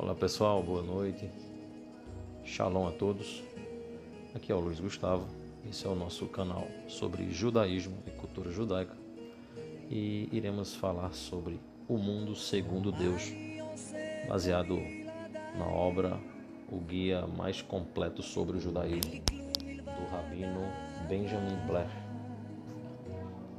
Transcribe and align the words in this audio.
Olá 0.00 0.14
pessoal, 0.14 0.62
boa 0.62 0.80
noite. 0.80 1.28
Shalom 2.44 2.86
a 2.86 2.92
todos. 2.92 3.42
Aqui 4.32 4.52
é 4.52 4.54
o 4.54 4.60
Luiz 4.60 4.78
Gustavo. 4.78 5.26
Esse 5.68 5.86
é 5.86 5.88
o 5.90 5.96
nosso 5.96 6.26
canal 6.26 6.68
sobre 6.86 7.28
judaísmo 7.32 7.96
e 8.06 8.10
cultura 8.12 8.48
judaica. 8.52 8.96
E 9.90 10.28
iremos 10.30 10.72
falar 10.72 11.12
sobre 11.14 11.58
o 11.88 11.98
mundo 11.98 12.36
segundo 12.36 12.92
Deus, 12.92 13.24
baseado 14.28 14.78
na 15.58 15.66
obra 15.66 16.16
O 16.70 16.78
Guia 16.78 17.26
Mais 17.26 17.60
Completo 17.60 18.22
sobre 18.22 18.56
o 18.56 18.60
Judaísmo, 18.60 19.20
do 19.24 20.06
rabino 20.12 20.60
Benjamin 21.08 21.56
Blair. 21.66 21.90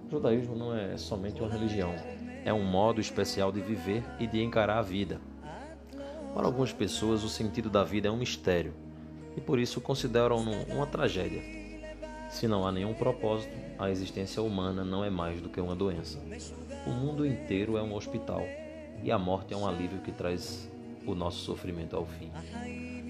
O 0.07 0.09
judaísmo 0.09 0.55
não 0.55 0.73
é 0.73 0.95
somente 0.95 1.41
uma 1.41 1.51
religião, 1.51 1.93
é 2.45 2.53
um 2.53 2.63
modo 2.63 3.01
especial 3.01 3.51
de 3.51 3.59
viver 3.59 4.05
e 4.21 4.25
de 4.25 4.41
encarar 4.41 4.77
a 4.77 4.81
vida. 4.81 5.19
Para 6.39 6.47
algumas 6.47 6.71
pessoas, 6.71 7.21
o 7.25 7.27
sentido 7.27 7.69
da 7.69 7.83
vida 7.83 8.07
é 8.07 8.11
um 8.11 8.15
mistério 8.15 8.73
e 9.35 9.41
por 9.41 9.59
isso 9.59 9.81
consideram-no 9.81 10.53
uma 10.73 10.87
tragédia. 10.87 11.43
Se 12.29 12.47
não 12.47 12.65
há 12.65 12.71
nenhum 12.71 12.93
propósito, 12.93 13.51
a 13.77 13.91
existência 13.91 14.41
humana 14.41 14.85
não 14.85 15.03
é 15.03 15.09
mais 15.09 15.41
do 15.41 15.49
que 15.49 15.59
uma 15.59 15.75
doença. 15.75 16.17
O 16.87 16.91
mundo 16.91 17.25
inteiro 17.25 17.75
é 17.75 17.81
um 17.81 17.93
hospital 17.93 18.41
e 19.03 19.11
a 19.11 19.19
morte 19.19 19.53
é 19.53 19.57
um 19.57 19.67
alívio 19.67 19.99
que 19.99 20.13
traz 20.13 20.71
o 21.05 21.13
nosso 21.13 21.39
sofrimento 21.39 21.97
ao 21.97 22.05
fim. 22.05 22.31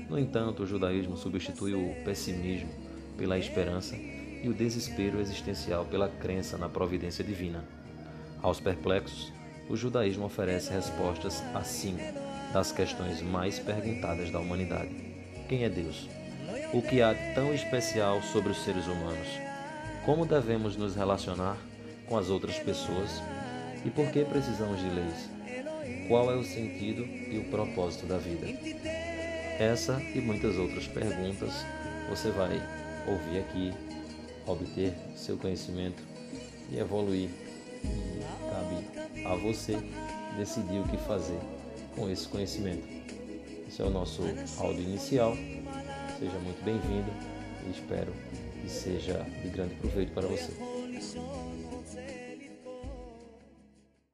No 0.10 0.18
entanto, 0.18 0.64
o 0.64 0.66
judaísmo 0.66 1.16
substitui 1.16 1.76
o 1.76 2.04
pessimismo 2.04 2.72
pela 3.16 3.38
esperança 3.38 3.96
e 3.96 4.50
o 4.50 4.56
desespero 4.56 5.22
existencial 5.22 5.86
pela 5.86 6.10
crença 6.10 6.58
na 6.58 6.68
providência 6.68 7.24
divina. 7.24 7.64
Aos 8.42 8.60
perplexos, 8.60 9.32
o 9.70 9.76
judaísmo 9.76 10.26
oferece 10.26 10.74
respostas 10.74 11.44
a 11.54 11.62
cinco 11.62 12.39
das 12.54 12.72
questões 12.72 13.22
mais 13.22 13.60
perguntadas 13.60 14.32
da 14.32 14.40
humanidade: 14.40 14.90
Quem 15.48 15.64
é 15.64 15.70
Deus? 15.70 16.10
O 16.74 16.82
que 16.82 17.02
há 17.02 17.14
tão 17.36 17.54
especial 17.54 18.22
sobre 18.22 18.52
os 18.52 18.64
seres 18.64 18.86
humanos? 18.88 19.28
Como 20.06 20.26
devemos 20.26 20.76
nos 20.76 20.96
relacionar 20.96 21.58
com 22.08 22.18
as 22.18 22.30
outras 22.30 22.58
pessoas? 22.60 23.22
E 23.86 23.90
por 23.90 24.12
que 24.12 24.26
precisamos 24.26 24.80
de 24.80 24.90
leis? 24.90 25.30
Qual 26.08 26.32
é 26.32 26.36
o 26.36 26.44
sentido 26.44 27.04
e 27.06 27.38
o 27.38 27.50
propósito 27.50 28.06
da 28.06 28.18
vida? 28.18 28.48
Essa 29.60 30.02
e 30.02 30.20
muitas 30.20 30.58
outras 30.58 30.88
perguntas 30.88 31.66
você 32.10 32.32
vai 32.32 32.62
ouvir 33.08 33.40
aqui, 33.40 33.74
obter 34.46 34.94
seu 35.16 35.38
conhecimento 35.38 36.02
e 36.72 36.80
evoluir. 36.80 37.30
E 37.84 38.22
cabe 38.50 39.26
a 39.26 39.36
você 39.36 39.78
decidir 40.38 40.80
o 40.80 40.88
que 40.88 40.98
fazer 40.98 41.40
com 41.96 42.10
esse 42.10 42.28
conhecimento. 42.28 42.88
Esse 43.68 43.82
é 43.82 43.86
o 43.86 43.90
nosso 43.90 44.24
áudio 44.58 44.84
inicial. 44.84 45.36
Seja 46.18 46.40
muito 46.40 46.64
bem-vindo 46.64 47.12
e 47.68 47.72
espero 47.72 48.12
que 48.62 48.70
seja 48.70 49.26
de 49.42 49.50
grande 49.50 49.76
proveito 49.76 50.12
para 50.14 50.28
você. 50.28 50.52